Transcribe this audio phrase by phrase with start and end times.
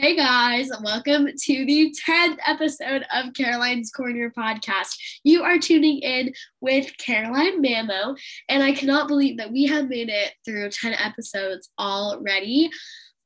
[0.00, 4.96] Hey guys, welcome to the 10th episode of Caroline's Corner podcast.
[5.24, 8.18] You are tuning in with Caroline Mamo,
[8.48, 12.70] and I cannot believe that we have made it through 10 episodes already.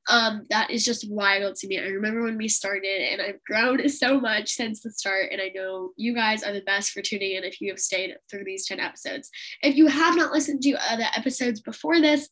[0.08, 1.78] Um, that is just wild to me.
[1.78, 5.28] I remember when we started, and I've grown so much since the start.
[5.30, 8.16] And I know you guys are the best for tuning in if you have stayed
[8.28, 9.30] through these 10 episodes.
[9.62, 12.28] If you have not listened to other episodes before this,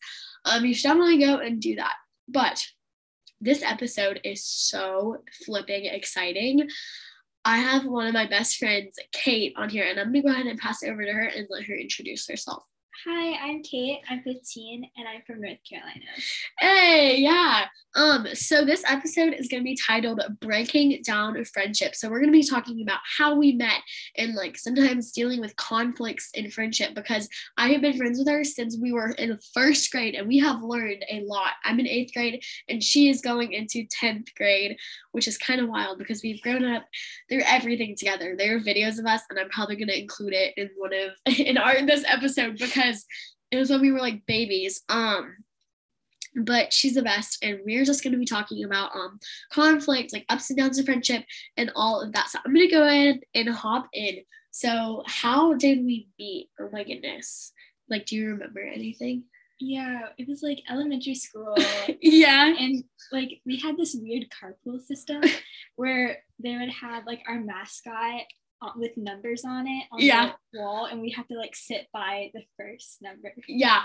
[0.47, 1.95] um, you should definitely go and do that.
[2.27, 2.67] But
[3.43, 6.69] this episode is so flipping exciting.
[7.45, 10.47] I have one of my best friends, Kate, on here, and I'm gonna go ahead
[10.47, 12.63] and pass it over to her and let her introduce herself.
[13.07, 14.01] Hi, I'm Kate.
[14.09, 16.05] I'm 15 and I'm from North Carolina.
[16.61, 17.65] Hey, yeah.
[17.97, 21.95] Um, so this episode is gonna be titled Breaking Down Friendship.
[21.95, 23.81] So we're gonna be talking about how we met
[24.17, 28.45] and like sometimes dealing with conflicts in friendship because I have been friends with her
[28.45, 31.55] since we were in first grade and we have learned a lot.
[31.65, 34.77] I'm in eighth grade and she is going into 10th grade,
[35.13, 36.85] which is kind of wild because we've grown up
[37.29, 38.37] through everything together.
[38.39, 41.59] There are videos of us, and I'm probably gonna include it in one of in
[41.59, 42.82] our this episode because
[43.51, 44.83] it was when we were like babies.
[44.89, 45.37] Um,
[46.35, 49.19] but she's the best, and we're just gonna be talking about um
[49.53, 51.25] conflict, like ups and downs of friendship,
[51.57, 52.29] and all of that.
[52.29, 54.23] So I'm gonna go ahead and hop in.
[54.51, 56.49] So how did we meet?
[56.59, 57.53] Oh my goodness!
[57.89, 59.25] Like, do you remember anything?
[59.65, 61.55] Yeah, it was like elementary school.
[62.01, 62.53] yeah.
[62.59, 65.23] And like we had this weird carpool system
[65.77, 68.23] where they would have like our mascot
[68.77, 70.33] with numbers on it on yeah.
[70.53, 73.33] the wall and we have to like sit by the first number.
[73.49, 73.83] Yeah.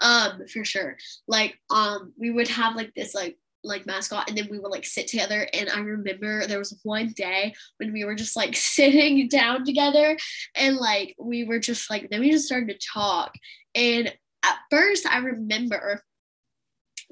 [0.00, 0.96] Um for sure.
[1.26, 4.84] Like um we would have like this like like mascot and then we would like
[4.84, 9.26] sit together and i remember there was one day when we were just like sitting
[9.26, 10.18] down together
[10.54, 13.32] and like we were just like then we just started to talk
[13.74, 14.12] and
[14.44, 16.02] at first I remember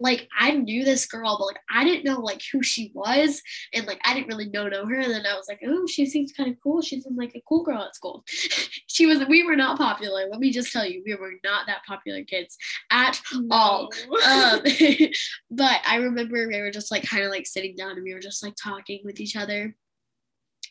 [0.03, 3.41] like I knew this girl, but like I didn't know like who she was,
[3.72, 4.98] and like I didn't really know know her.
[4.98, 6.83] And then I was like, oh, she seems kind of cool.
[6.83, 8.25] She's like a cool girl at school.
[8.27, 9.24] she was.
[9.29, 10.27] We were not popular.
[10.29, 12.57] Let me just tell you, we were not that popular kids
[12.91, 13.46] at no.
[13.51, 13.89] all.
[14.23, 14.61] Um,
[15.51, 18.20] but I remember we were just like kind of like sitting down and we were
[18.20, 19.74] just like talking with each other,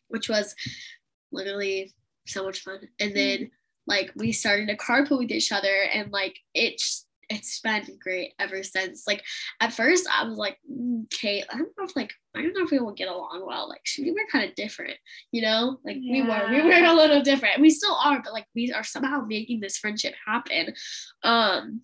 [0.08, 0.56] which was
[1.32, 1.94] literally
[2.28, 2.80] so much fun.
[3.00, 3.40] And then.
[3.40, 3.52] Mm
[3.88, 8.64] like we started to carpool with each other and like it's it's been great ever
[8.64, 9.06] since.
[9.08, 9.24] Like
[9.60, 12.64] at first I was like, mm, Kate, I don't know if like I don't know
[12.64, 13.68] if we will get along well.
[13.70, 14.98] Like we were kind of different,
[15.32, 15.78] you know?
[15.84, 16.14] Like yeah.
[16.14, 17.62] we were, we were a little different.
[17.62, 20.74] We still are, but like we are somehow making this friendship happen.
[21.24, 21.82] Um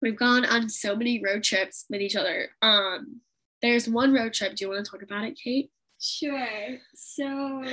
[0.00, 2.48] we've gone on so many road trips with each other.
[2.62, 3.20] Um
[3.60, 4.56] there's one road trip.
[4.56, 5.70] Do you want to talk about it, Kate?
[6.00, 6.78] Sure.
[6.94, 7.64] So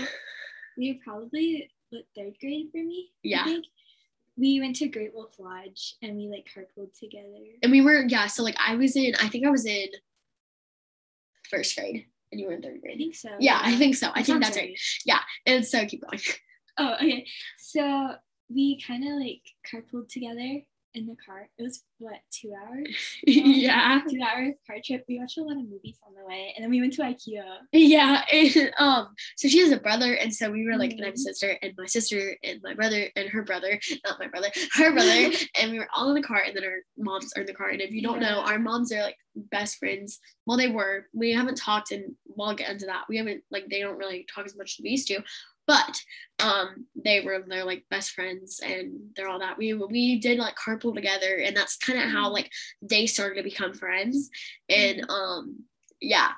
[0.77, 3.09] we probably what third grade for me.
[3.23, 3.45] Yeah.
[4.39, 7.45] We went to Great Wolf Lodge and we like carpooled together.
[7.61, 9.87] And we were yeah, so like I was in I think I was in
[11.49, 12.95] first grade and you were in third grade.
[12.95, 13.29] I think so.
[13.39, 13.59] Yeah.
[13.61, 14.07] I think so.
[14.07, 14.69] That I think that's right.
[14.69, 14.79] right.
[15.05, 15.19] Yeah.
[15.45, 16.21] And so keep going.
[16.77, 17.25] Oh, okay.
[17.57, 18.11] So
[18.49, 20.61] we kind of like carpooled together
[20.99, 21.49] in the car.
[21.57, 22.95] It was what two hours?
[23.23, 25.05] yeah, two hour car trip.
[25.07, 27.43] We watched a lot of movies on the way, and then we went to IKEA.
[27.71, 30.97] Yeah, and um, so she has a brother, and so we were like, mm-hmm.
[30.97, 31.23] and I have a mm-hmm.
[31.23, 35.31] sister, and my sister, and my brother, and her brother, not my brother, her brother,
[35.59, 37.69] and we were all in the car, and then our moms are in the car.
[37.69, 38.31] And if you don't yeah.
[38.31, 40.19] know, our moms are like best friends.
[40.45, 41.05] Well, they were.
[41.13, 43.05] We haven't talked, and we'll get into that.
[43.07, 45.23] We haven't like they don't really talk as much as we used to,
[45.69, 46.01] but
[46.39, 49.55] um they were they're like best friends and they're all that.
[49.55, 52.33] We we did like carpool together and that's kind of how mm-hmm.
[52.33, 54.31] like they started to become friends.
[54.67, 55.11] And mm-hmm.
[55.11, 55.63] um
[56.01, 56.31] yeah.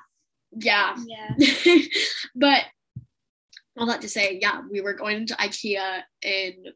[0.52, 0.94] Yeah.
[1.06, 1.78] Yeah.
[2.34, 2.64] But
[3.78, 6.68] all that to say yeah we were going to ikea and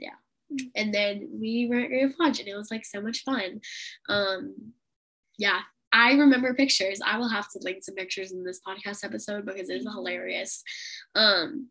[0.00, 0.18] yeah.
[0.52, 0.70] Mm.
[0.74, 3.60] and then we were at Great Lodge and it was like so much fun.
[4.08, 4.72] Um
[5.38, 5.60] yeah
[5.92, 7.00] I remember pictures.
[7.04, 10.62] I will have to link some pictures in this podcast episode because it is hilarious.
[11.14, 11.68] Um,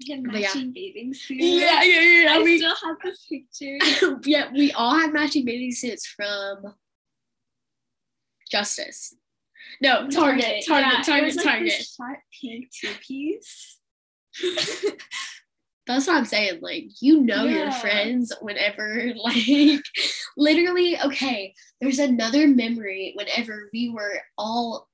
[0.00, 0.72] yeah, matching yeah.
[0.74, 1.44] bathing suits.
[1.44, 2.32] Yeah, yeah, yeah.
[2.34, 4.20] I we, still have the picture.
[4.24, 6.74] yeah, we all had matching bathing suits from
[8.50, 9.14] Justice.
[9.80, 11.86] No, Target, Target, Target, yeah, Target, like Target.
[11.96, 13.78] Sharp pink two piece.
[15.94, 16.60] That's what I'm saying.
[16.60, 17.64] Like, you know yeah.
[17.64, 19.80] your friends whenever, like,
[20.36, 24.88] literally, okay, there's another memory whenever we were all,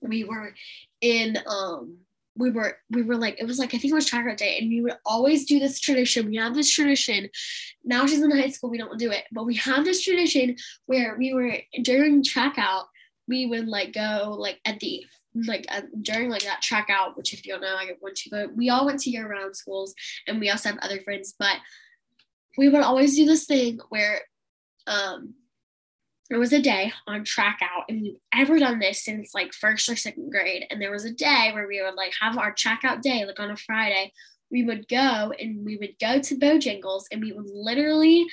[0.00, 0.54] we were
[1.02, 1.98] in, um,
[2.34, 4.70] we were, we were like, it was like, I think it was Childhood Day, and
[4.70, 6.26] we would always do this tradition.
[6.26, 7.28] We have this tradition.
[7.84, 10.56] Now she's in high school, we don't do it, but we have this tradition
[10.86, 12.86] where we were during track out,
[13.28, 15.04] we would like go like at the
[15.34, 18.30] like uh, during like that track out, which if you don't know, I went to
[18.30, 19.94] but We all went to year round schools,
[20.26, 21.34] and we also have other friends.
[21.38, 21.56] But
[22.58, 24.22] we would always do this thing where,
[24.86, 25.34] um,
[26.28, 29.88] there was a day on track out, and we've ever done this since like first
[29.88, 30.64] or second grade.
[30.70, 33.40] And there was a day where we would like have our track out day, like
[33.40, 34.12] on a Friday.
[34.50, 38.26] We would go and we would go to Bojangles and we would literally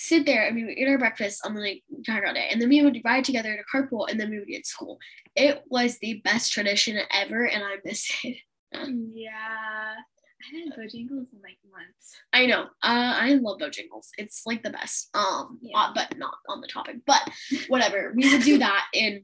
[0.00, 2.48] sit there and we would eat our breakfast on the like out day.
[2.52, 4.98] And then we would ride together to carpool and then we would get school.
[5.34, 8.36] It was the best tradition ever and I miss it.
[8.72, 9.94] Yeah.
[10.40, 12.14] I had Bojangles in like months.
[12.32, 12.62] I know.
[12.80, 14.10] Uh, I love Bojangles.
[14.18, 15.08] It's like the best.
[15.14, 15.76] Um, Yeah.
[15.76, 16.98] uh, but not on the topic.
[17.04, 17.28] But
[17.66, 18.12] whatever.
[18.14, 19.22] We would do that, and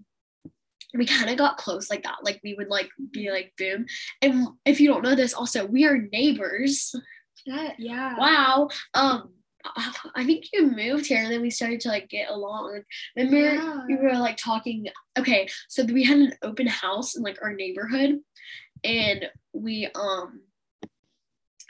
[0.93, 2.17] we kind of got close like that.
[2.25, 3.87] Like we would like be like boom.
[4.23, 6.93] And if you don't know this, also we are neighbors.
[7.47, 8.17] That yeah.
[8.19, 8.71] Wow.
[8.94, 9.35] Um,
[10.14, 12.82] I think you moved here, and then we started to like get along.
[13.16, 14.87] Remember we were like talking.
[15.19, 18.19] Okay, so we had an open house in like our neighborhood,
[18.84, 20.40] and we um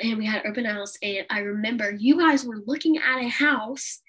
[0.00, 4.00] and we had open house and i remember you guys were looking at a house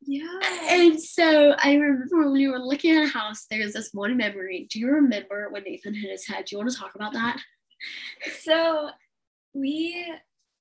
[0.00, 0.40] Yeah.
[0.70, 4.66] and so i remember when we were looking at a house there's this one memory
[4.70, 7.38] do you remember when nathan hit his head do you want to talk about that
[8.42, 8.88] So
[9.52, 10.02] we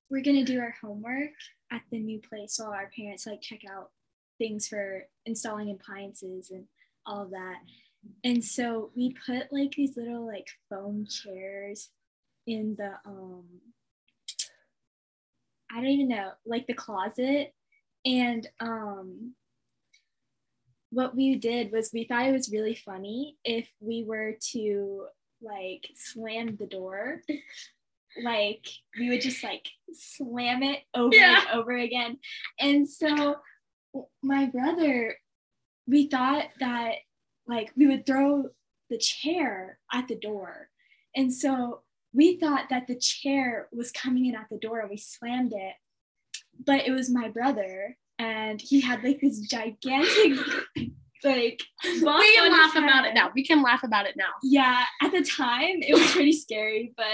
[0.09, 1.31] we're gonna do our homework
[1.75, 3.91] at the new place while our parents like check out
[4.37, 6.65] things for installing appliances and
[7.05, 7.57] all of that.
[8.23, 11.89] And so we put like these little like foam chairs
[12.47, 13.43] in the um
[15.71, 17.53] I don't even know, like the closet.
[18.05, 19.33] And um
[20.91, 25.07] what we did was we thought it was really funny if we were to
[25.41, 27.21] like slam the door
[28.23, 28.65] like
[28.99, 31.41] we would just like slam it over Yeah.
[31.49, 32.17] and over again.
[32.59, 33.37] And so
[34.21, 35.17] my brother
[35.87, 36.95] we thought that
[37.47, 38.49] like we would throw
[38.89, 40.69] the chair at the door.
[41.15, 41.81] And so
[42.13, 45.73] we thought that the chair was coming in at the door and we slammed it.
[46.65, 50.39] But it was my brother and he had like this gigantic
[51.23, 53.31] like we can laugh about it now.
[53.33, 54.29] We can laugh about it now.
[54.43, 57.05] Yeah, at the time it was pretty scary, but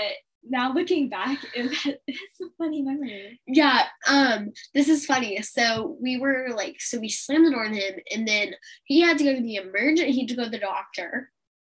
[0.44, 3.40] now looking back, it it's a funny memory.
[3.48, 7.74] yeah um this is funny so we were like so we slammed the door on
[7.74, 8.54] him and then
[8.86, 11.32] he had to go to the emergent he had to go to the doctor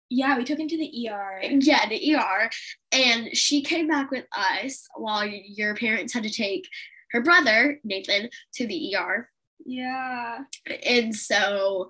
[0.09, 1.41] Yeah, we took him to the ER.
[1.61, 2.49] yeah, the ER.
[2.91, 6.67] And she came back with us while your parents had to take
[7.11, 9.29] her brother, Nathan, to the ER.
[9.65, 10.43] Yeah.
[10.85, 11.87] And so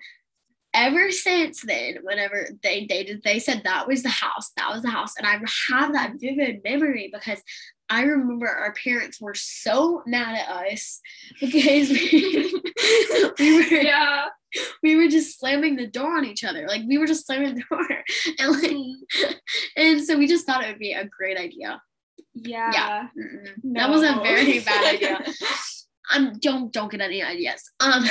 [0.75, 4.89] ever since then, whenever they dated, they said that was the house, that was the
[4.89, 5.13] house.
[5.17, 5.39] And I
[5.69, 7.41] have that vivid memory because
[7.89, 10.99] I remember our parents were so mad at us
[11.39, 12.61] because we,
[13.39, 14.25] we were Yeah.
[14.83, 16.67] we were just slamming the door on each other.
[16.67, 17.87] Like we were just slamming the door.
[18.39, 18.71] And like
[19.77, 21.81] and so we just thought it would be a great idea.
[22.33, 23.07] Yeah.
[23.17, 23.73] Mm-mm.
[23.75, 25.19] That was a very bad idea.
[26.13, 27.71] Um, don't don't get any ideas.
[27.79, 28.05] Um,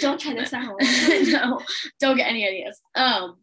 [0.00, 0.76] Don't try this at home.
[1.32, 1.60] no,
[1.98, 2.80] don't get any ideas.
[2.94, 3.36] Um,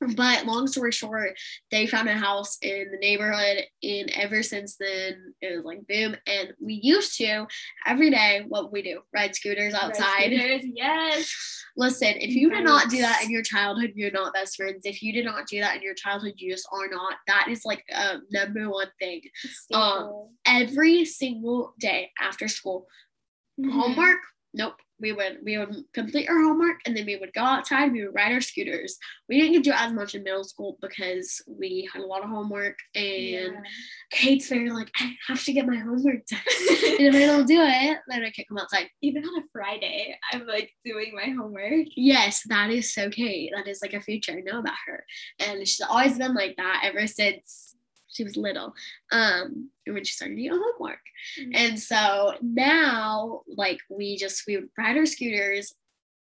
[0.00, 1.36] but long story short,
[1.70, 6.16] they found a house in the neighborhood, and ever since then, it was like boom.
[6.26, 7.46] And we used to
[7.86, 8.44] every day.
[8.46, 10.30] What we do, ride scooters outside.
[10.30, 11.64] Rescuers, Yes.
[11.76, 14.84] Listen, if you did not do that in your childhood, you're not best friends.
[14.84, 17.14] If you did not do that in your childhood, you just are not.
[17.28, 19.20] That is like a number one thing.
[19.36, 20.32] Staple.
[20.44, 22.86] Every single day after school,
[23.60, 23.72] Mhm.
[23.72, 24.20] homework
[24.54, 28.04] nope we would we would complete our homework and then we would go outside we
[28.04, 28.96] would ride our scooters.
[29.28, 32.22] We didn't get to do as much in middle school because we had a lot
[32.24, 33.50] of homework and Yeah.
[34.10, 36.40] kate's very like i have to get my homework done.
[36.98, 38.88] And if i don't do it then i can't come outside.
[39.02, 41.86] Even on a Friday, I'm like doing my homework.
[41.96, 45.04] yes that is so kate that is like a feature i know about her.
[45.40, 47.67] And she's always been like that ever since
[48.10, 48.74] she was little
[49.12, 51.00] um and when she started doing homework
[51.54, 55.74] And so now, like, we just we would ride our scooters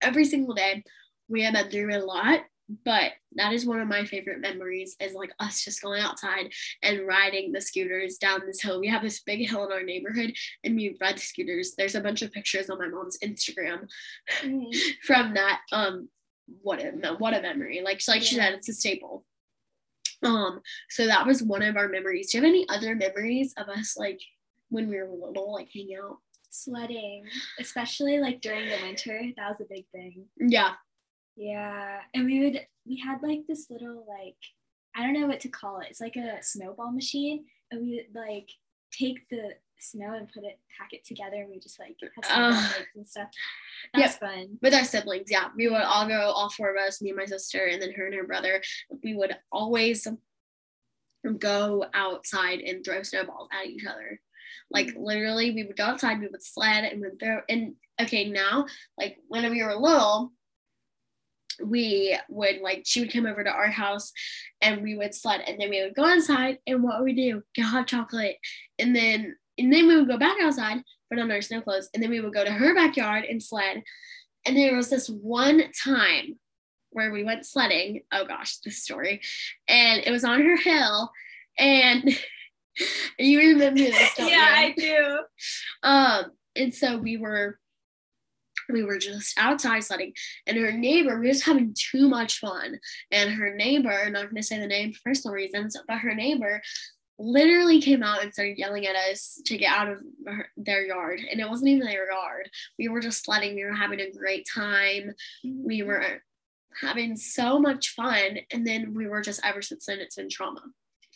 [0.03, 0.83] every single day.
[1.29, 2.41] We have been through a lot,
[2.85, 7.07] but that is one of my favorite memories is like us just going outside and
[7.07, 8.81] riding the scooters down this hill.
[8.81, 10.33] We have this big hill in our neighborhood
[10.65, 11.75] and we ride the scooters.
[11.77, 13.89] There's a bunch of pictures on my mom's Instagram
[14.43, 14.75] Mhm.
[15.05, 15.61] from that.
[15.73, 16.09] Um,
[16.63, 17.81] what a what a memory.
[17.85, 19.25] Like like she said, it's a staple.
[20.23, 20.61] Um,
[20.91, 22.31] so that was one of our memories.
[22.31, 24.21] Do you have any other memories of us like
[24.69, 26.19] when we were little, like hang out?
[26.51, 27.25] Sledding,
[27.59, 30.25] especially like during the winter, that was a big thing.
[30.37, 30.73] Yeah.
[31.37, 34.37] Yeah, and we would we had like this little like
[34.95, 35.87] I don't know what to call it.
[35.89, 38.51] It's like a snowball machine, and we like
[38.93, 42.97] take the snow and put it pack it together, and we just like have fights
[42.97, 43.29] and stuff.
[43.95, 44.59] That's fun.
[44.61, 45.49] With our siblings, yeah.
[45.57, 48.07] We would all go, all four of us, me and my sister, and then her
[48.07, 48.63] and her brother.
[49.03, 50.07] We would always
[51.39, 54.21] go outside and throw snowballs at each other.
[54.71, 55.05] Like Mhm.
[55.05, 57.43] literally, we would go outside, we would sled and would throw.
[57.49, 58.67] And okay, now,
[58.97, 60.33] like when we were little,
[61.65, 64.13] we would like she would come over to our house
[64.61, 67.43] and we would sled and then we would go inside and what would we do?
[67.55, 68.37] Get hot chocolate.
[68.79, 72.03] And then and then we would go back outside put on our snow clothes and
[72.03, 73.83] then we would go to her backyard and sled.
[74.47, 76.39] And there was this one time
[76.91, 78.03] where we went sledding.
[78.13, 79.21] Oh gosh this story.
[79.69, 81.11] And it was on her hill
[81.59, 82.05] and
[83.19, 84.67] you remember this yeah you?
[84.67, 85.19] i do.
[85.83, 86.25] Um
[86.57, 87.59] and so we were
[88.73, 90.13] we were just outside sledding
[90.47, 92.79] and her neighbor we were just having too much fun
[93.11, 96.15] and her neighbor I'm not going to say the name for personal reasons but her
[96.15, 96.61] neighbor
[97.21, 101.21] literally came out and started yelling at us to get out of her, their yard
[101.31, 102.49] and it wasn't even their yard.
[102.79, 105.89] We were just sledding we were having a great time we mm-hmm.
[105.89, 106.23] were
[106.81, 110.63] having so much fun and then we were just ever since then it's been trauma.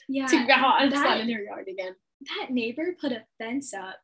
[0.08, 1.94] Yeah to go out and that- sled in her yard again.
[2.36, 3.96] that neighbor put a fence up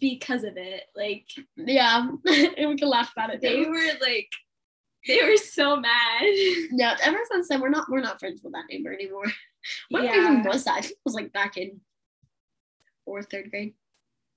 [0.00, 1.26] because of it like
[1.56, 2.08] yeah
[2.56, 4.30] and we can laugh about it they were like
[5.06, 6.22] they were so mad
[6.72, 9.24] yeah ever since then we're not we're not friends with that neighbor anymore
[9.90, 10.14] What Yeah.
[10.16, 10.76] even was that?
[10.78, 11.80] I think it was like back in
[13.04, 13.74] fourth, third grade,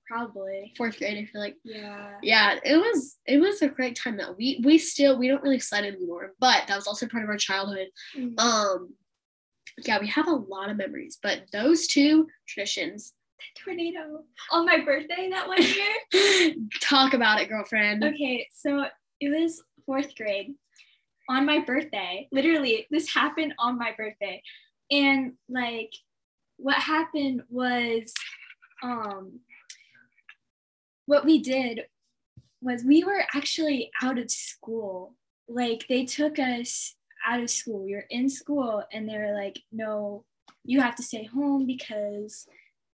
[0.06, 1.16] probably fourth grade.
[1.16, 1.56] I feel like.
[1.64, 4.34] yeah Yeah, it was it was a great time though.
[4.36, 7.36] We we still we don't really sled anymore, but that was also part of our
[7.36, 7.88] childhood.
[8.16, 8.38] Mm.
[8.40, 8.94] Um,
[9.86, 13.14] yeah, we have a lot of memories, but those two traditions.
[13.64, 18.04] Tornado on my birthday that one year Talk about it, girlfriend.
[18.04, 18.84] Okay, so
[19.20, 20.54] it was fourth grade
[21.28, 22.28] on my birthday.
[22.32, 24.42] Literally, this happened on my birthday.
[24.90, 25.92] And like
[26.56, 28.12] what happened was
[28.82, 29.40] um
[31.06, 31.82] what we did
[32.60, 35.14] was we were actually out of school.
[35.48, 36.94] Like they took us
[37.26, 37.84] out of school.
[37.84, 40.24] We were in school and they were like, "No,
[40.64, 42.46] you have to stay home because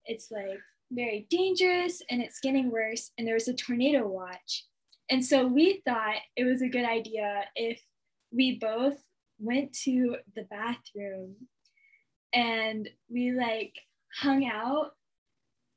[0.06, 0.58] it's like
[0.90, 4.64] very dangerous and it's getting worse and there was a tornado watch.
[5.10, 7.80] And so we thought it was a good idea if
[8.32, 8.96] we both
[9.38, 11.36] went to the bathroom
[12.32, 13.74] and we like
[14.20, 14.90] hung out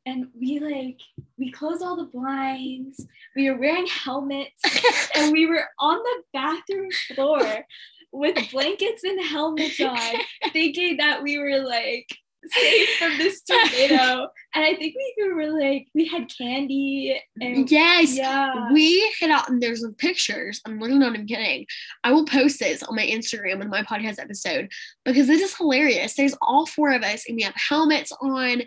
[0.05, 0.99] and we like
[1.37, 3.05] we closed all the blinds
[3.35, 4.61] we were wearing helmets
[5.15, 7.65] and we were on the bathroom floor
[8.11, 9.97] with blankets and helmets on
[10.53, 12.07] thinking that we were like
[12.47, 18.15] safe from this tornado and i think we were like we had candy and Yes.
[18.15, 20.61] yeah We hit out and there's some pictures.
[20.65, 21.65] I'm literally not even kidding.
[22.03, 24.69] I will post this on my Instagram in my podcast episode
[25.05, 26.15] because it is hilarious.
[26.15, 28.63] There's all four of us and we have helmets on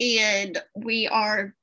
[0.00, 1.54] and we are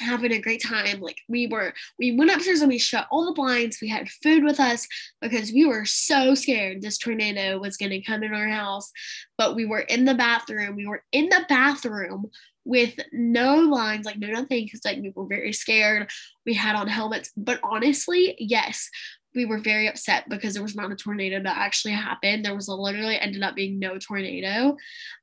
[0.00, 1.00] having a great time.
[1.00, 3.78] Like we were, we went upstairs and we shut all the blinds.
[3.80, 4.86] We had food with us
[5.20, 8.90] because we were so scared this tornado was going to come in our house.
[9.38, 10.76] But we were in the bathroom.
[10.76, 12.30] We were in the bathroom
[12.64, 16.10] with no lines, like no nothing, because like we were very scared.
[16.44, 18.88] We had on helmets, but honestly, yes,
[19.34, 22.44] we were very upset because there was not a tornado that actually happened.
[22.44, 24.76] There was a literally ended up being no tornado.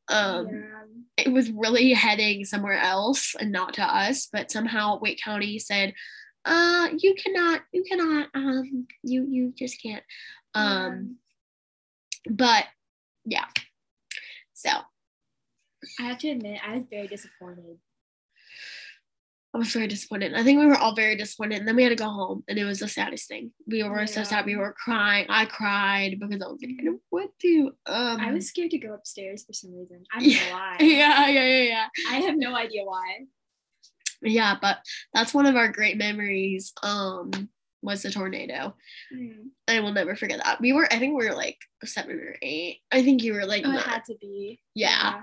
[0.08, 1.26] Um, yeah.
[1.26, 5.94] it was really heading somewhere else and not to us, but somehow Wake County said,
[6.46, 10.04] uh, you cannot, you cannot, um, you you just can't.
[10.54, 11.18] Um,
[12.30, 12.66] but
[13.26, 13.46] yeah.
[14.54, 14.70] So
[16.00, 17.78] I have to admit, I was very disappointed.
[19.58, 20.36] I was very disappointed.
[20.36, 21.58] I think we were all very disappointed.
[21.58, 23.52] And then we had to go home and it was the saddest thing.
[23.66, 24.46] We were so sad.
[24.46, 25.26] We were crying.
[25.30, 28.94] I cried because I was like, I what to um I was scared to go
[28.94, 30.04] upstairs for some reason.
[30.14, 30.78] I don't know why.
[30.82, 31.88] yeah, yeah, yeah, yeah.
[32.08, 33.26] I have no idea why.
[34.22, 34.78] Yeah, but
[35.12, 36.74] that's one of our great memories.
[36.84, 37.50] Um,
[37.82, 38.76] was the tornado.
[39.16, 39.50] Mm.
[39.68, 40.60] I will never forget that.
[40.60, 42.80] We were, I think we were like seven or eight.
[42.92, 44.60] I think you were like, Oh, it had to be.
[44.76, 45.22] yeah.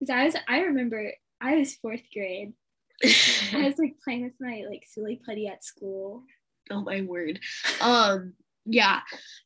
[0.00, 2.54] Because I was, I remember I was fourth grade.
[3.04, 6.22] I was like playing with my like silly putty at school.
[6.70, 7.40] oh my word.
[7.80, 8.34] Um,
[8.64, 9.00] yeah,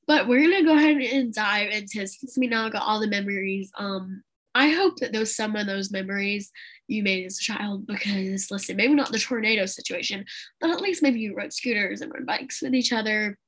[0.06, 3.70] but we're gonna go ahead and dive into since we now got all the memories.
[3.78, 4.22] Um,
[4.54, 6.50] I hope that those some of those memories
[6.88, 10.24] you made as a child because listen, maybe not the tornado situation,
[10.60, 13.38] but at least maybe you rode scooters and rode bikes with each other.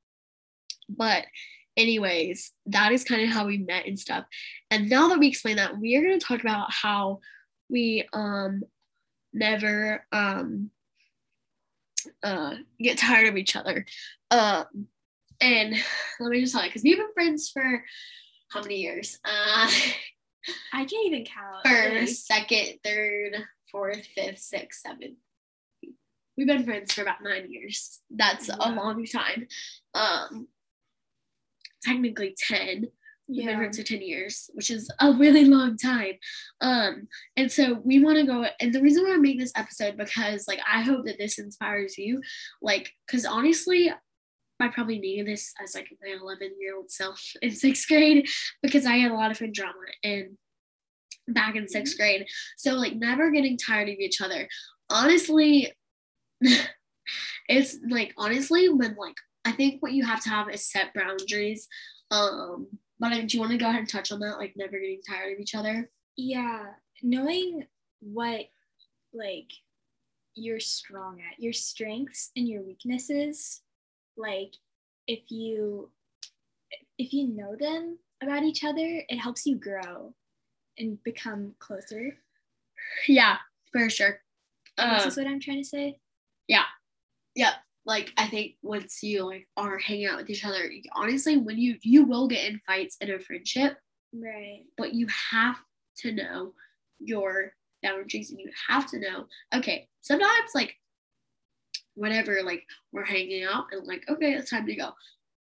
[0.87, 1.25] But
[1.77, 4.25] anyways, that is kind of how we met and stuff.
[4.69, 7.19] And now that we explain that, we are gonna talk about how
[7.69, 8.63] we um
[9.33, 10.71] never um
[12.23, 13.85] uh get tired of each other.
[14.31, 14.87] Um
[15.41, 15.75] and
[16.19, 17.83] let me just tell you, because we've been friends for
[18.49, 19.19] how many years?
[19.23, 19.69] Uh
[20.73, 21.67] I can't even count.
[21.67, 23.35] first, second, third,
[23.71, 25.17] fourth, fifth, sixth, seventh.
[26.37, 27.99] We've been friends for about nine years.
[28.09, 29.47] That's a long time.
[29.93, 30.47] Um
[31.83, 32.87] technically 10.
[33.29, 33.57] We've been Yeah.
[33.57, 36.13] friends for 10 years, which is a really long time.
[36.61, 37.07] Um,
[37.37, 40.47] and so we want to go and the reason why I make this episode because
[40.47, 42.21] like I hope that this inspires you.
[42.61, 43.93] Like, because honestly,
[44.59, 48.27] I probably needed this as like my 11 year old self in sixth grade
[48.61, 50.37] because I had a lot of fun drama and
[51.27, 51.97] back in 6th mm-hmm.
[51.97, 52.27] grade.
[52.57, 54.47] So like never getting tired of each other.
[54.89, 55.71] Honestly,
[57.47, 61.67] it's like honestly when like I think what you have to have is set boundaries.
[62.11, 62.67] Um,
[62.99, 64.37] but do you want to go ahead and touch on that?
[64.37, 65.89] Like never getting tired of each other.
[66.17, 66.65] Yeah,
[67.01, 67.65] knowing
[68.01, 68.49] what
[69.13, 69.51] like
[70.35, 73.61] you're strong at, your strengths and your weaknesses.
[74.17, 74.53] Like
[75.07, 75.89] if you
[76.97, 80.13] if you know them about each other, it helps you grow
[80.77, 82.17] and become closer.
[83.07, 83.37] Yeah,
[83.71, 84.19] for sure.
[84.77, 85.99] Um, this is what I'm trying to say.
[86.47, 86.63] Yeah.
[87.35, 87.53] Yep.
[87.85, 91.77] Like I think once you like are hanging out with each other, honestly, when you
[91.81, 93.77] you will get in fights in a friendship.
[94.13, 94.63] Right.
[94.77, 95.57] But you have
[95.99, 96.53] to know
[96.99, 100.75] your boundaries and you have to know, okay, sometimes like
[101.95, 104.91] whenever like we're hanging out and like, okay, it's time to go.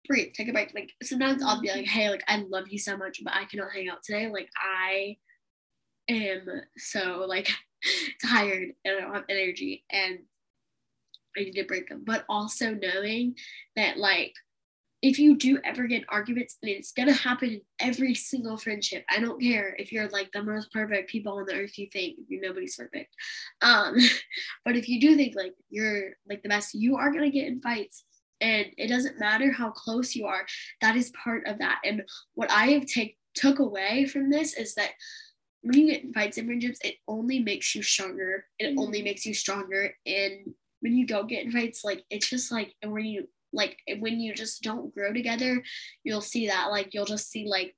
[0.06, 0.74] Breathe, take a break.
[0.74, 1.98] Like sometimes I'll be like, mm-hmm.
[1.98, 4.28] hey, like I love you so much, but I cannot hang out today.
[4.28, 5.16] Like I
[6.08, 7.48] am so like
[8.26, 10.18] tired and I don't have energy and
[11.36, 12.02] I need to break them.
[12.04, 13.36] But also knowing
[13.76, 14.34] that like
[15.04, 19.04] if you do ever get arguments, and it's gonna happen in every single friendship.
[19.10, 22.16] I don't care if you're like the most perfect people on the earth you think
[22.26, 23.14] you nobody's perfect.
[23.60, 23.96] Um,
[24.64, 27.60] but if you do think like you're like the best, you are gonna get in
[27.60, 28.04] fights.
[28.40, 30.46] And it doesn't matter how close you are,
[30.80, 31.80] that is part of that.
[31.84, 32.02] And
[32.34, 34.90] what I have take took away from this is that
[35.60, 38.46] when you get in fights in friendships, it only makes you stronger.
[38.58, 38.78] It mm-hmm.
[38.78, 39.94] only makes you stronger.
[40.06, 43.78] And when you don't get in fights, like it's just like and when you like
[44.00, 45.62] when you just don't grow together,
[46.04, 46.70] you'll see that.
[46.70, 47.74] Like you'll just see like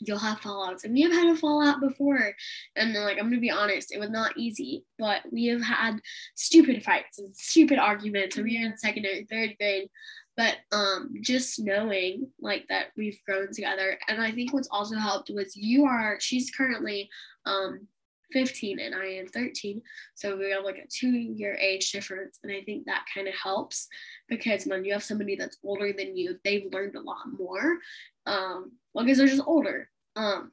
[0.00, 0.82] you'll have fallouts.
[0.82, 2.34] And we have had a fallout before.
[2.74, 6.00] And like I'm gonna be honest, it was not easy, but we have had
[6.34, 9.88] stupid fights and stupid arguments when we were in second or third grade.
[10.36, 14.00] But um just knowing like that we've grown together.
[14.08, 17.08] And I think what's also helped was you are she's currently
[17.46, 17.86] um
[18.32, 19.82] 15 and I am 13.
[20.14, 22.38] So we have like a two year age difference.
[22.42, 23.88] And I think that kind of helps
[24.28, 27.78] because when you have somebody that's older than you, they've learned a lot more.
[28.26, 29.88] Um, well, because they're just older.
[30.16, 30.52] Um,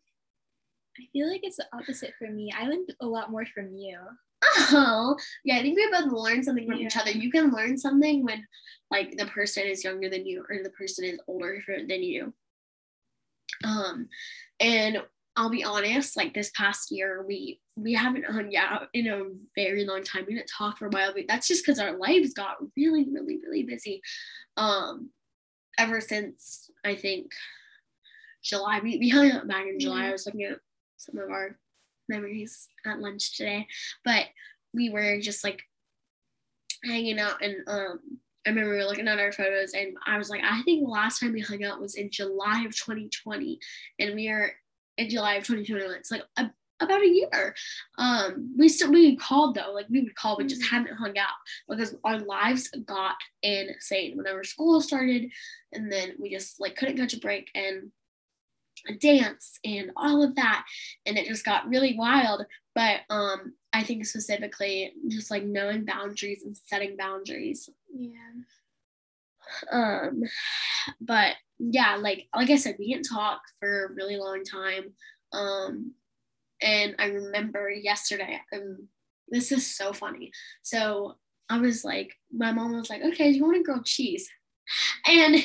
[1.00, 2.52] I feel like it's the opposite for me.
[2.58, 3.98] I learned a lot more from you.
[4.74, 5.58] Oh, yeah.
[5.58, 6.88] I think we both learn something from yeah.
[6.88, 7.12] each other.
[7.12, 8.46] You can learn something when,
[8.90, 12.34] like, the person is younger than you or the person is older than you.
[13.64, 14.08] Um,
[14.60, 15.02] and
[15.36, 19.24] I'll be honest, like this past year, we we haven't hung out in a
[19.56, 20.26] very long time.
[20.28, 23.38] We didn't talk for a while, but that's just because our lives got really, really,
[23.38, 24.02] really busy.
[24.58, 25.10] Um,
[25.78, 27.32] ever since I think
[28.44, 30.02] July, we, we hung out back in July.
[30.02, 30.10] Mm-hmm.
[30.10, 30.60] I was looking at
[30.98, 31.58] some of our
[32.10, 33.68] memories at lunch today,
[34.04, 34.26] but
[34.74, 35.62] we were just like
[36.84, 38.00] hanging out and um
[38.46, 40.90] I remember we were looking at our photos and I was like, I think the
[40.90, 43.60] last time we hung out was in July of 2020
[44.00, 44.52] and we are
[45.02, 45.96] in July of 2021.
[45.96, 46.50] It's like a,
[46.82, 47.56] about a year.
[47.98, 50.76] Um, we still we called though, like we would call, we just mm-hmm.
[50.76, 51.28] hadn't hung out
[51.70, 55.32] because our lives got insane whenever school started,
[55.72, 57.92] and then we just like couldn't catch a break and
[58.88, 60.66] a dance and all of that,
[61.06, 62.46] and it just got really wild.
[62.74, 67.70] But um, I think specifically just like knowing boundaries and setting boundaries.
[67.94, 68.10] Yeah.
[69.72, 70.24] Um,
[71.00, 74.94] but yeah, like like I said, we didn't talk for a really long time.
[75.34, 75.94] Um,
[76.62, 78.88] and I remember yesterday, um,
[79.30, 80.32] this is so funny.
[80.62, 81.16] So
[81.50, 84.30] I was like, my mom was like, okay, do you want a grilled cheese?
[85.06, 85.36] And,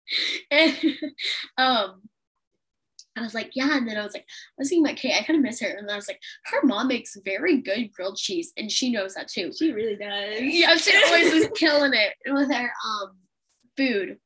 [0.50, 0.76] and
[1.56, 2.02] um,
[3.16, 3.76] I was like, yeah.
[3.76, 5.14] And then I was like, I was thinking about Kate.
[5.18, 5.68] I kind of miss her.
[5.68, 9.28] And I was like, her mom makes very good grilled cheese, and she knows that
[9.28, 9.52] too.
[9.52, 10.40] She really does.
[10.40, 13.16] Yeah, she always is killing it with her um
[13.78, 14.18] food.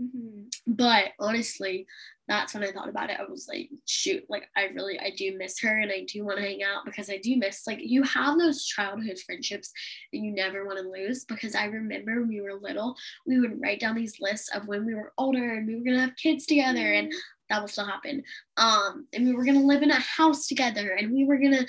[0.00, 0.48] Mm-hmm.
[0.66, 1.86] But honestly,
[2.26, 3.20] that's when I thought about it.
[3.20, 6.38] I was like, shoot, like I really, I do miss her and I do want
[6.38, 9.70] to hang out because I do miss, like, you have those childhood friendships
[10.12, 11.24] that you never want to lose.
[11.24, 14.86] Because I remember when we were little, we would write down these lists of when
[14.86, 17.12] we were older and we were going to have kids together and
[17.50, 18.22] that will still happen.
[18.56, 21.52] Um, and we were going to live in a house together and we were going
[21.52, 21.66] to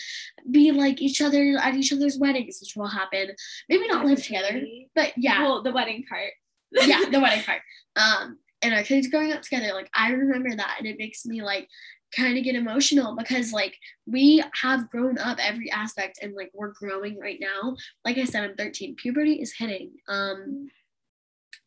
[0.50, 3.32] be like each other at each other's weddings, which will happen.
[3.68, 4.62] Maybe not live together,
[4.96, 5.42] but yeah.
[5.42, 6.32] Well, the wedding part.
[6.88, 7.62] yeah, the wedding part.
[7.96, 11.44] Um, and our kids growing up together like i remember that and it makes me
[11.44, 11.68] like
[12.16, 16.72] kind of get emotional because like we have grown up every aspect and like we're
[16.72, 17.76] growing right now.
[18.04, 20.70] Like i said i'm 13 puberty is hitting um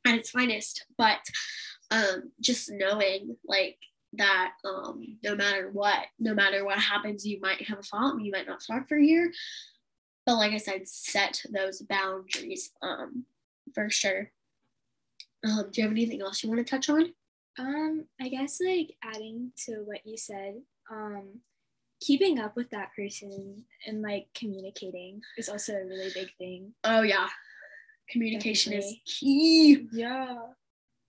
[0.07, 1.18] at its finest but
[1.90, 3.79] um just knowing like
[4.14, 8.33] that um no matter what no matter what happens you might have a fault you
[8.33, 9.31] might not talk for a year.
[10.25, 13.25] But like i said set those boundaries um
[13.75, 14.31] for sure
[15.44, 17.12] Um, do you have anything else you want to touch on?
[17.59, 21.40] Um, I guess like adding to what you said, um,
[22.01, 26.74] keeping up with that person and like communicating is also a really big thing.
[26.85, 27.29] Oh yeah.
[28.11, 29.03] Communication Definitely.
[29.07, 29.88] is key.
[29.92, 30.37] Yeah.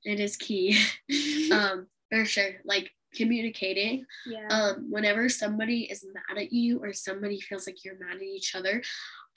[0.03, 0.79] It is key.
[1.51, 2.55] um, for sure.
[2.65, 4.05] Like communicating.
[4.25, 4.47] yeah.
[4.49, 8.55] Um, whenever somebody is mad at you or somebody feels like you're mad at each
[8.55, 8.81] other,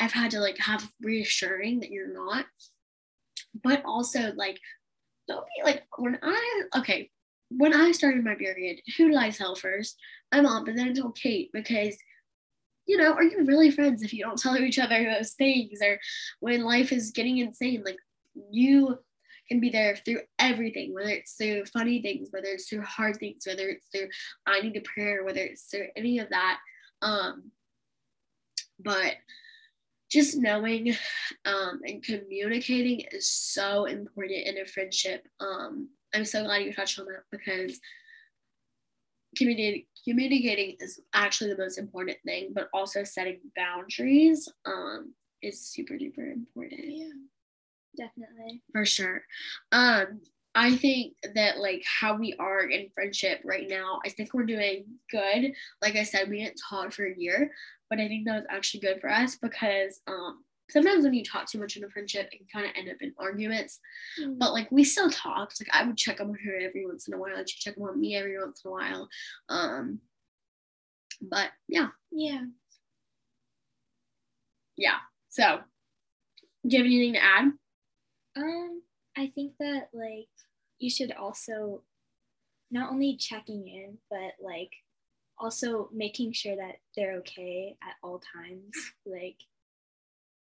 [0.01, 2.47] I've had to like have reassuring that you're not.
[3.63, 4.59] But also like
[5.41, 7.11] be like when I okay,
[7.51, 9.97] when I started my period, who did I tell first?
[10.33, 11.97] My mom, but then I told Kate because
[12.87, 15.99] you know, are you really friends if you don't tell each other those things or
[16.41, 17.83] when life is getting insane?
[17.85, 17.99] Like
[18.51, 18.99] you
[19.49, 23.45] can be there through everything, whether it's through funny things, whether it's through hard things,
[23.47, 24.09] whether it's through
[24.47, 26.59] I need a prayer, whether it's through any of that.
[27.03, 27.53] Um,
[28.79, 29.15] but
[30.13, 30.95] just knowing
[31.47, 35.27] um, and communicating is so important in a friendship.
[35.41, 37.81] Um, I'm so glad you touched on that because
[39.37, 45.95] communicating communicating is actually the most important thing, but also setting boundaries um, is super
[45.95, 47.09] duper important yeah.
[47.97, 48.63] Definitely.
[48.73, 49.23] for sure.
[49.71, 50.21] Um,
[50.55, 54.85] I think that like how we are in friendship right now, I think we're doing
[55.11, 55.53] good.
[55.81, 57.51] Like I said, we didn't talk for a year,
[57.93, 61.47] but I think that was actually good for us because um sometimes when you talk
[61.47, 63.81] too much in a friendship, it can kind of end up in arguments.
[64.19, 64.39] Mm.
[64.39, 65.61] But like we still talked.
[65.61, 67.37] Like I would check on her every once in a while.
[67.47, 69.09] She'd check on me every once in a while.
[69.51, 69.99] Um,
[71.21, 72.45] but yeah, yeah.
[74.79, 74.97] yeah.
[75.29, 75.61] So,
[76.67, 77.53] do you have anything to add?
[78.37, 78.83] Um,
[79.19, 80.29] I think that like
[80.79, 81.83] you should also
[82.71, 84.71] not only checking in, but like
[85.43, 88.73] also making sure that they're okay at all times.
[89.05, 89.37] Like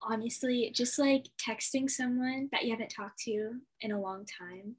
[0.02, 4.76] honestly, just like texting someone that you haven't talked to in a long time,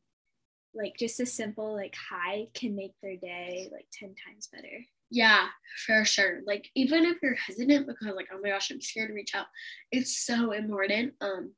[0.73, 4.85] like just a simple like hi can make their day like 10 times better.
[5.09, 5.47] Yeah,
[5.85, 6.39] for sure.
[6.45, 9.47] Like even if you're hesitant because like, oh my gosh, I'm scared to reach out,
[9.91, 11.13] it's so important.
[11.19, 11.53] Um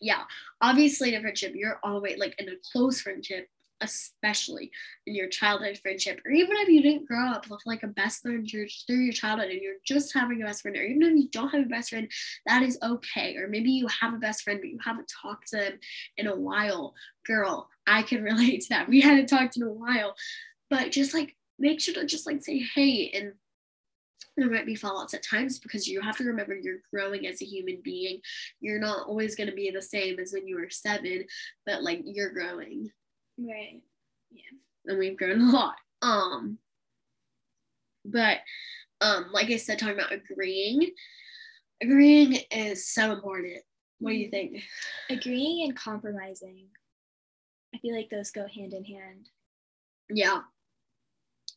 [0.00, 0.22] yeah,
[0.62, 3.48] obviously in a friendship, you're always like in a close friendship,
[3.80, 4.70] especially
[5.06, 8.22] in your childhood friendship, or even if you didn't grow up with like a best
[8.22, 11.28] friend through your childhood and you're just having a best friend, or even if you
[11.30, 12.10] don't have a best friend,
[12.46, 13.36] that is okay.
[13.36, 15.72] Or maybe you have a best friend, but you haven't talked to them
[16.16, 16.94] in a while.
[17.26, 18.88] Girl, I can relate to that.
[18.88, 20.14] We hadn't talked in a while,
[20.68, 23.32] but just like make sure to just like say hey and
[24.36, 27.44] there might be fallouts at times because you have to remember you're growing as a
[27.44, 28.20] human being.
[28.60, 31.24] You're not always going to be the same as when you were seven,
[31.66, 32.90] but like you're growing
[33.40, 33.80] Right.
[34.30, 34.42] Yeah.
[34.86, 35.76] And we've grown a lot.
[36.02, 36.58] Um,
[38.04, 38.38] but
[39.00, 40.90] um, like I said, talking about agreeing,
[41.82, 43.62] agreeing is so important.
[43.98, 44.62] What do you think?
[45.08, 46.66] Agreeing and compromising.
[47.74, 49.28] I feel like those go hand in hand.
[50.08, 50.40] Yeah,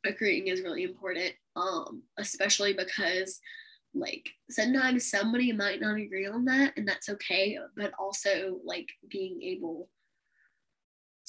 [0.05, 1.33] agreeing is really important.
[1.55, 3.39] Um, especially because
[3.93, 7.57] like sometimes somebody might not agree on that, and that's okay.
[7.75, 9.89] But also like being able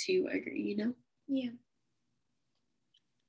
[0.07, 0.94] to agree, you know.
[1.28, 1.50] Yeah.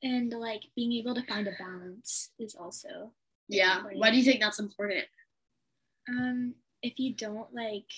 [0.04, 3.12] And like being able to find a balance is also
[3.48, 3.78] Yeah.
[3.78, 4.02] important.
[4.02, 5.06] Why do you think that's important?
[6.08, 7.90] um if you don't like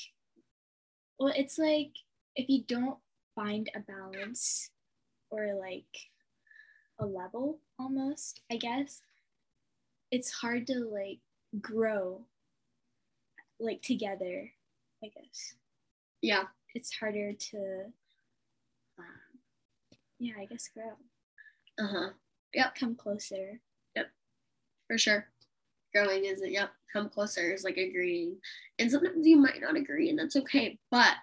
[1.20, 1.92] well it's like
[2.38, 2.98] if you don't
[3.36, 4.70] find a balance
[5.30, 5.92] or like
[7.00, 9.02] a level almost, I guess,
[10.10, 11.20] it's hard to like
[11.62, 12.26] grow
[13.60, 14.50] like together,
[15.04, 15.56] I guess.
[16.22, 16.44] Yeah.
[16.74, 17.92] It's harder to
[20.20, 20.94] yeah, I guess grow.
[21.80, 22.10] Uh huh.
[22.54, 22.76] Yep.
[22.76, 23.60] Come closer.
[23.96, 24.08] Yep.
[24.88, 25.28] For sure.
[25.94, 26.52] Growing is it?
[26.52, 26.70] Yep.
[26.94, 28.38] Come closer is like agreeing,
[28.80, 30.80] and sometimes you might not agree, and that's okay.
[30.90, 31.16] But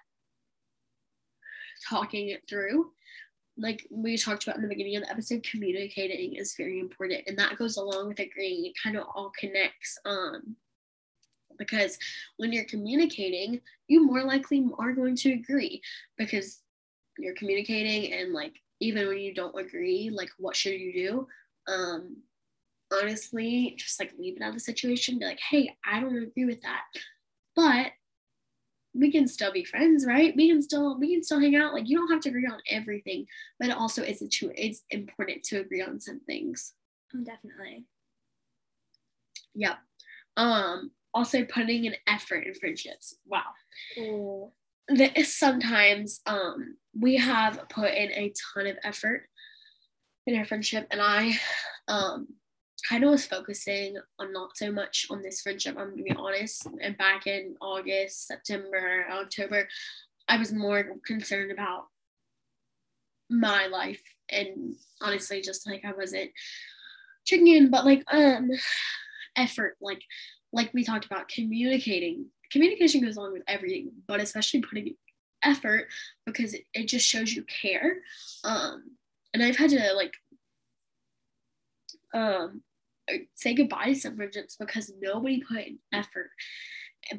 [1.89, 2.91] talking it through,
[3.57, 7.37] like we talked about in the beginning of the episode, communicating is very important, and
[7.39, 8.65] that goes along with agreeing.
[8.65, 9.97] It kind of all connects.
[10.05, 10.55] Um,
[11.57, 11.97] because
[12.37, 15.81] when you're communicating, you more likely are going to agree
[16.17, 16.61] because
[17.17, 21.27] you're communicating, and like even when you don't agree, like what should you do?
[21.71, 22.17] Um,
[22.91, 25.19] honestly, just like leave it out of the situation.
[25.19, 26.83] Be like, hey, I don't agree with that,
[27.55, 27.91] but
[28.93, 30.33] we can still be friends, right?
[30.35, 31.73] We can still we can still hang out.
[31.73, 33.25] Like you don't have to agree on everything,
[33.59, 34.51] but it also is true.
[34.55, 36.73] It's important to agree on some things.
[37.13, 37.85] Oh, definitely.
[39.53, 39.77] Yep.
[40.37, 40.91] Um.
[41.13, 43.15] Also, putting an effort in friendships.
[43.25, 43.43] Wow.
[43.97, 44.51] Oh,
[44.87, 49.27] That sometimes um we have put in a ton of effort
[50.27, 51.33] in our friendship, and I
[51.87, 52.27] um
[52.87, 55.75] kind of was focusing on not so much on this friendship.
[55.77, 56.67] I'm gonna be honest.
[56.81, 59.67] And back in August, September, October,
[60.27, 61.85] I was more concerned about
[63.29, 66.29] my life and honestly just like I wasn't
[67.25, 68.49] checking in, but like um
[69.35, 70.01] effort, like
[70.53, 72.27] like we talked about communicating.
[72.55, 74.95] Communication goes along with everything, but especially putting
[75.43, 75.87] effort
[76.25, 77.97] because it, it just shows you care.
[78.45, 78.91] Um
[79.33, 80.13] and I've had to like
[82.13, 82.61] um
[83.33, 86.29] say goodbye to some friendships because nobody put in effort.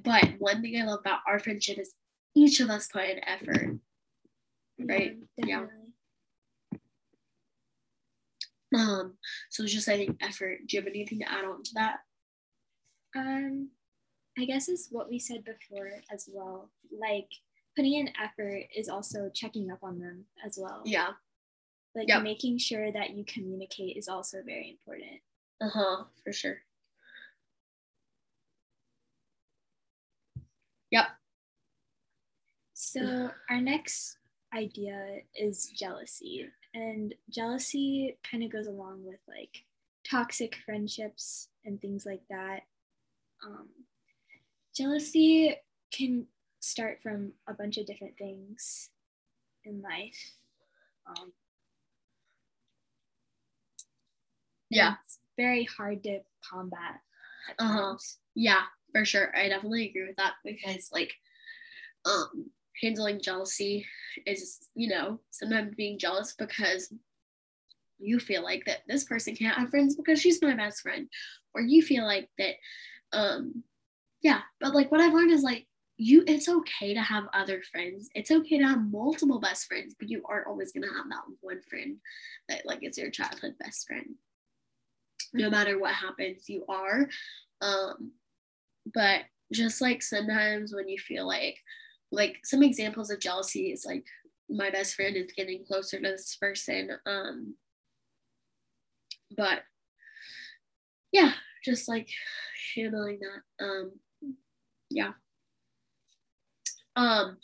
[0.02, 1.92] But one thing I love about our friendship is
[2.34, 3.78] each of us put in effort.
[4.80, 5.18] Right?
[5.36, 5.66] Yeah.
[8.74, 9.18] Um,
[9.50, 10.60] so just I think effort.
[10.66, 11.98] Do you have anything to add on to that?
[13.14, 13.68] Um,
[14.38, 16.70] I guess is what we said before as well.
[16.90, 17.28] Like
[17.74, 20.82] putting in effort is also checking up on them as well.
[20.84, 21.10] Yeah.
[21.94, 22.22] Like yep.
[22.22, 25.20] making sure that you communicate is also very important.
[25.60, 26.58] Uh huh, for sure.
[30.90, 31.06] Yep.
[32.74, 34.18] So our next
[34.54, 36.46] idea is jealousy.
[36.74, 39.64] And jealousy kind of goes along with like
[40.08, 42.60] toxic friendships and things like that.
[43.44, 43.68] Um,
[44.76, 45.56] jealousy
[45.92, 46.26] can
[46.60, 48.90] start from a bunch of different things
[49.64, 50.32] in life.
[51.06, 51.32] Um,
[54.70, 54.94] yeah.
[55.04, 57.00] It's very hard to combat.
[57.58, 57.96] Uh-huh.
[58.34, 58.62] Yeah,
[58.92, 59.34] for sure.
[59.36, 61.12] I definitely agree with that because like
[62.04, 62.50] um
[62.82, 63.86] handling jealousy
[64.26, 66.92] is, you know, sometimes being jealous because
[67.98, 71.08] you feel like that this person can't have friends because she's my best friend.
[71.54, 72.54] Or you feel like that,
[73.12, 73.62] um,
[74.26, 74.40] yeah.
[74.60, 78.10] But like what I've learned is like you it's okay to have other friends.
[78.12, 81.60] It's okay to have multiple best friends, but you aren't always gonna have that one
[81.70, 81.98] friend
[82.48, 84.16] that like is your childhood best friend.
[85.32, 87.08] No matter what happens, you are.
[87.60, 88.10] Um,
[88.92, 89.20] but
[89.52, 91.56] just like sometimes when you feel like
[92.10, 94.04] like some examples of jealousy is like
[94.50, 97.54] my best friend is getting closer to this person um
[99.36, 99.60] but
[101.12, 101.32] yeah
[101.64, 102.08] just like
[102.74, 103.92] handling that um
[104.96, 105.12] yeah
[106.96, 107.36] um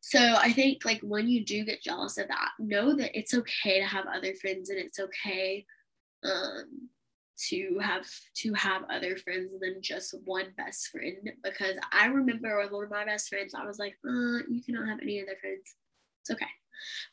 [0.00, 3.80] so i think like when you do get jealous of that know that it's okay
[3.80, 5.64] to have other friends and it's okay
[6.24, 6.88] um
[7.38, 12.72] to have to have other friends than just one best friend because I remember with
[12.72, 15.74] one of my best friends, I was like, uh, you cannot have any other friends.
[16.22, 16.46] It's okay.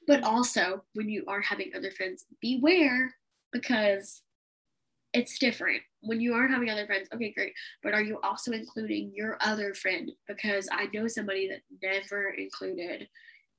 [0.08, 3.14] But also, when you are having other friends, beware
[3.52, 4.22] because
[5.14, 5.82] it's different.
[6.02, 7.54] When you are having other friends, okay, great.
[7.82, 10.12] But are you also including your other friend?
[10.28, 13.08] Because I know somebody that never included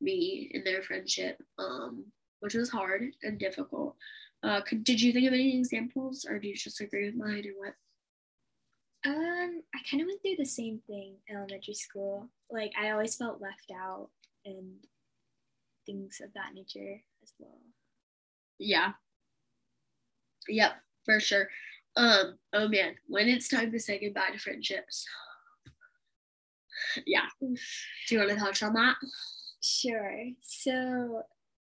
[0.00, 2.04] me in their friendship, um,
[2.40, 3.96] which was hard and difficult.
[4.42, 7.44] Uh, could, did you think of any examples or do you just agree with mine
[7.46, 7.74] or what?
[9.06, 12.28] Um, I kind of went through the same thing in elementary school.
[12.50, 14.08] Like I always felt left out
[14.44, 14.74] and
[15.86, 17.60] things of that nature as well.
[18.58, 18.92] Yeah.
[20.48, 21.48] Yep, for sure.
[21.96, 25.06] Um, oh man, when it's time to say goodbye to friendships.
[27.06, 27.26] Yeah.
[27.40, 27.56] Do
[28.10, 28.96] you want to touch on that?
[29.62, 30.26] Sure.
[30.42, 31.22] So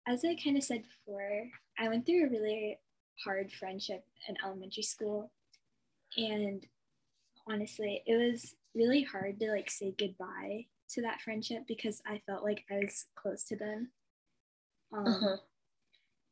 [0.06, 2.78] as I kind of said before, I went through a really
[3.24, 5.32] hard friendship in elementary school.
[6.16, 6.64] And
[7.48, 12.44] honestly, it was really hard to like say goodbye to that friendship because I felt
[12.44, 13.90] like I was close to them.
[14.96, 15.36] Um, uh-huh.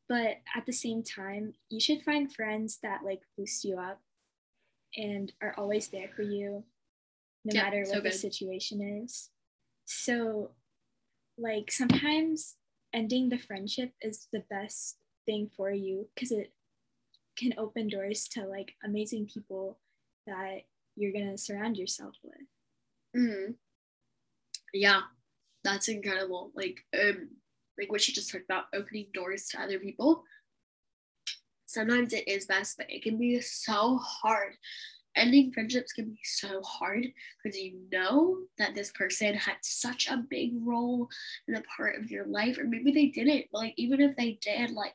[0.07, 4.01] But at the same time, you should find friends that like boost you up
[4.95, 6.63] and are always there for you
[7.45, 9.29] no yeah, matter what so the situation is.
[9.85, 10.51] So,
[11.37, 12.55] like, sometimes
[12.91, 16.53] ending the friendship is the best thing for you because it
[17.37, 19.77] can open doors to like amazing people
[20.25, 20.61] that
[20.95, 23.21] you're gonna surround yourself with.
[23.21, 23.51] Mm-hmm.
[24.73, 25.01] Yeah,
[25.63, 26.51] that's incredible.
[26.55, 27.29] Like, um,
[27.77, 30.23] like what you just talked about, opening doors to other people.
[31.65, 34.55] Sometimes it is best, but it can be so hard
[35.15, 37.07] ending friendships can be so hard
[37.43, 41.07] because you know that this person had such a big role
[41.47, 43.45] in a part of your life, or maybe they didn't.
[43.51, 44.93] But like, even if they did, like,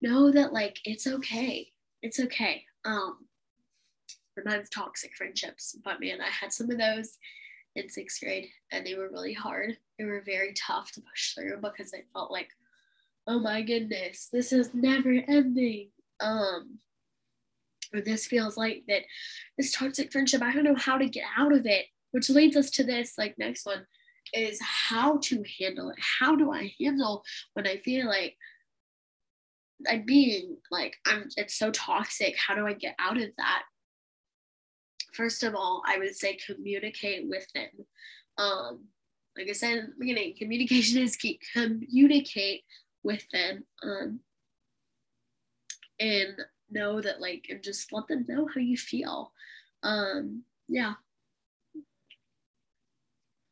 [0.00, 1.72] know that like it's okay.
[2.02, 2.64] It's okay.
[2.84, 3.26] Um,
[4.38, 7.18] sometimes toxic friendships, but man, I had some of those
[7.76, 9.76] in sixth grade, and they were really hard.
[9.98, 12.48] They were very tough to push through because I felt like,
[13.26, 15.90] oh my goodness, this is never ending.
[16.20, 16.78] Um,
[17.94, 19.02] or this feels like that
[19.56, 22.70] this toxic friendship i don't know how to get out of it which leads us
[22.70, 23.86] to this like next one
[24.34, 27.22] is how to handle it how do i handle
[27.54, 28.36] when i feel like
[29.88, 33.62] i'm being like i'm it's so toxic how do i get out of that
[35.16, 37.70] first of all i would say communicate with them
[38.38, 38.84] um
[39.38, 41.38] like I said in the beginning, communication is key.
[41.52, 42.64] Communicate
[43.02, 43.64] with them.
[43.82, 44.20] Um,
[46.00, 46.36] and
[46.70, 49.32] know that like and just let them know how you feel.
[49.82, 50.94] Um, yeah.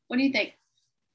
[0.09, 0.55] What do you think?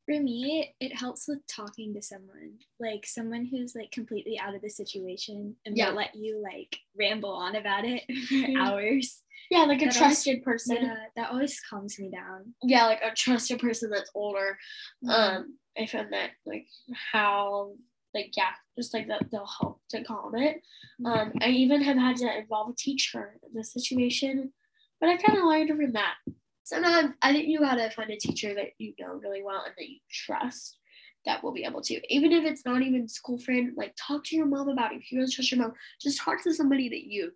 [0.06, 4.62] For me, it helps with talking to someone, like someone who's like completely out of
[4.62, 5.90] the situation and Yeah.
[5.90, 8.58] will let you like ramble on about it for Mhm.
[8.60, 9.24] hours.
[9.50, 10.76] Yeah, like a That always- trusted person.
[10.78, 10.84] Yeah.
[10.84, 12.54] Yeah, that always calms me down.
[12.64, 14.58] Yeah, like a trusted person that's older.
[15.04, 15.10] Mm-hmm.
[15.10, 16.68] Um, I found that like
[17.12, 17.74] how
[18.14, 20.62] like yeah, just like that they'll help to calm it.
[21.06, 24.52] Um, I even have had to involve a teacher in this situation,
[25.00, 26.16] but I kind of learned from that.
[26.64, 29.90] Sometimes I think you gotta find a teacher that you know really well and that
[29.90, 30.78] you trust
[31.26, 34.36] that will be able to, even if it's not even school friend, like talk to
[34.36, 35.02] your mom about it.
[35.02, 37.32] If you really trust your mom, just talk to somebody that you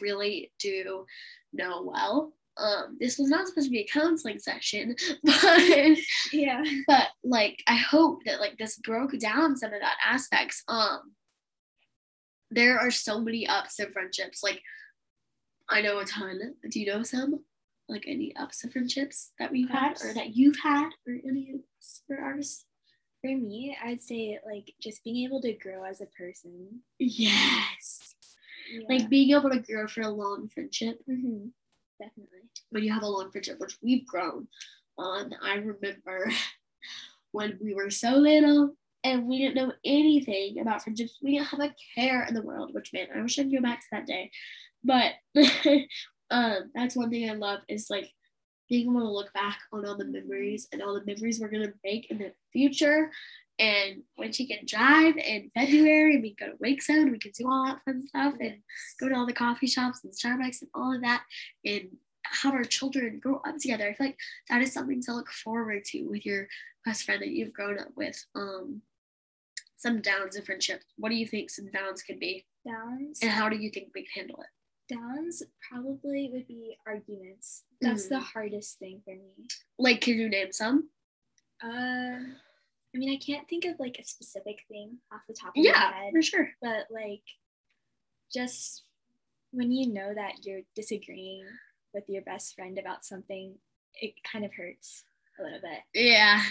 [0.00, 1.04] really do
[1.52, 2.32] know well.
[2.56, 5.98] Um, this was not supposed to be a counseling session, but
[6.32, 6.62] yeah.
[6.86, 10.62] but like I hope that like this broke down some of that aspects.
[10.68, 11.12] Um
[12.50, 14.42] there are so many ups of friendships.
[14.42, 14.62] Like
[15.68, 16.54] I know a ton.
[16.68, 17.44] Do you know some?
[17.88, 21.60] Like any ups of friendships that we've had or that you've had or any
[22.06, 22.64] for ours?
[23.20, 26.80] For me, I'd say like just being able to grow as a person.
[26.98, 28.14] Yes.
[28.70, 28.86] Yeah.
[28.88, 31.00] Like being able to grow for a long friendship.
[31.08, 31.50] Mhm.
[32.00, 32.38] definitely.
[32.70, 34.46] when you have a long friendship, which we've grown
[34.98, 35.34] on.
[35.42, 36.30] I remember
[37.32, 41.18] when we were so little and we didn't know anything about friendships.
[41.22, 43.60] We didn't have a care in the world, which man, I wish I could go
[43.60, 44.30] back to that day.
[44.84, 45.12] But
[46.30, 48.12] um, that's one thing I love is like
[48.68, 51.72] being able to look back on all the memories and all the memories we're gonna
[51.84, 53.10] make in the future.
[53.58, 57.50] And when she can drive in February, we go to Wake Zone, we can do
[57.50, 58.58] all that fun stuff and
[59.00, 61.22] go to all the coffee shops and Starbucks and all of that
[61.64, 61.88] and
[62.24, 63.88] have our children grow up together.
[63.88, 64.18] I feel like
[64.48, 66.46] that is something to look forward to with your
[66.84, 68.22] best friend that you've grown up with.
[68.34, 68.82] Um,
[69.76, 70.82] some downs of friendship.
[70.96, 72.44] What do you think some downs could be?
[72.66, 73.20] Downs.
[73.22, 74.94] And how do you think we can handle it?
[74.94, 77.64] Downs probably would be arguments.
[77.80, 78.22] That's the Mm.
[78.22, 79.46] hardest thing for me.
[79.78, 80.90] Like, can you name some?
[81.62, 82.36] Um,
[82.98, 85.62] I mean, I can't think of like a specific thing off the top of my
[85.62, 86.50] Yeah, head, for sure.
[86.60, 87.22] but like
[88.34, 88.82] just
[89.52, 91.44] when you know that you're disagreeing
[91.94, 93.54] with your best friend about something,
[93.94, 95.04] it kind of hurts
[95.38, 95.78] a little bit.
[95.94, 96.42] Yeah.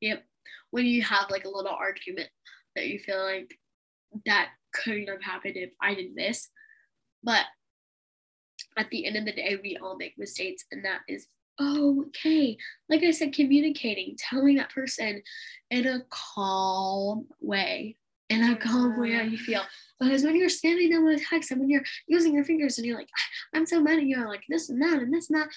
[0.00, 0.24] Yep.
[0.72, 2.30] When you have like a little argument
[2.74, 3.56] that you feel like
[4.26, 6.48] that couldn't have happened if I did this.
[7.22, 7.44] But
[8.76, 11.28] at the end of the day, we all make mistakes, and that is
[11.64, 12.56] Oh, okay.
[12.88, 15.22] Like I said, communicating, telling that person
[15.70, 17.96] in a calm way,
[18.28, 19.62] in a calm way how you feel.
[20.00, 22.86] Because when you're standing there with a text and when you're using your fingers and
[22.86, 25.30] you're like, ah, I'm so mad at you, I'm like this and that and this
[25.30, 25.48] and that.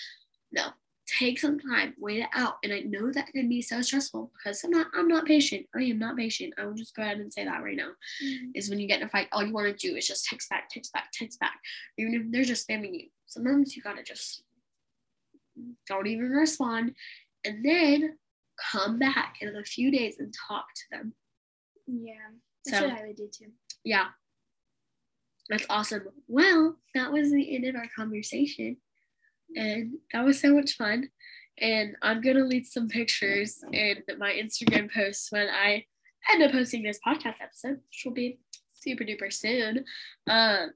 [0.51, 0.67] No,
[1.07, 2.57] take some time, wait it out.
[2.63, 5.65] And I know that can be so stressful because I'm not I'm not patient.
[5.75, 6.53] I am not patient.
[6.59, 7.91] I will just go ahead and say that right now.
[8.23, 8.51] Mm.
[8.53, 10.49] Is when you get in a fight, all you want to do is just text
[10.51, 11.55] back, text back, text back.
[11.97, 13.07] Even if they're just spamming you.
[13.25, 14.43] Sometimes you gotta just
[15.87, 16.93] don't even respond
[17.43, 18.17] and then
[18.71, 21.13] come back in a few days and talk to them.
[21.87, 22.13] Yeah,
[22.65, 23.51] that's So- what I would do too.
[23.83, 24.07] Yeah.
[25.49, 26.07] That's awesome.
[26.27, 28.77] Well, that was the end of our conversation.
[29.55, 31.09] And that was so much fun.
[31.59, 35.85] And I'm going to leave some pictures in my Instagram posts when I
[36.31, 38.39] end up posting this podcast episode, which will be
[38.73, 39.85] super duper soon.
[40.27, 40.71] Um,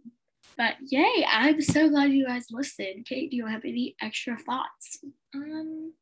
[0.57, 3.05] but yay, I'm so glad you guys listened.
[3.05, 4.99] Kate, do you have any extra thoughts?
[5.33, 5.93] Um,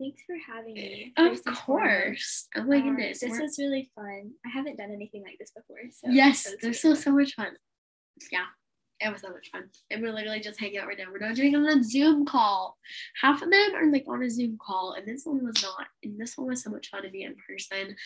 [0.00, 1.12] thanks for having me.
[1.16, 2.48] Of course.
[2.56, 3.20] Oh my Um, goodness.
[3.20, 4.32] this We're- was really fun.
[4.44, 5.78] I haven't done anything like this before.
[5.90, 7.56] So yes, this really was so much fun.
[8.30, 8.46] Yeah,
[9.00, 9.70] it was so much fun.
[9.90, 11.04] And we're literally just hanging out right now.
[11.10, 12.76] We're not doing it on a Zoom call.
[13.20, 15.86] Half of them are like on a Zoom call, and this one was not.
[16.02, 17.96] And this one was so much fun to be in person.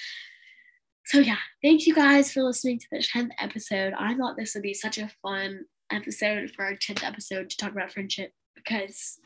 [1.07, 3.93] So yeah, thank you guys for listening to the 10th episode.
[3.97, 7.73] I thought this would be such a fun episode for our 10th episode to talk
[7.73, 9.19] about friendship because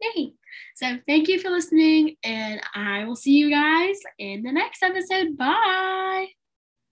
[0.00, 0.32] yay.
[0.76, 5.36] So thank you for listening, and I will see you guys in the next episode.
[5.36, 6.28] Bye.